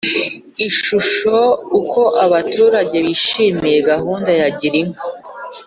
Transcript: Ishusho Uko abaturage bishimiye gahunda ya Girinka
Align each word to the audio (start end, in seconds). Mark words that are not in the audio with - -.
Ishusho 0.67 1.35
Uko 1.79 2.01
abaturage 2.25 2.97
bishimiye 3.07 3.77
gahunda 3.89 4.31
ya 4.39 4.49
Girinka 4.57 5.03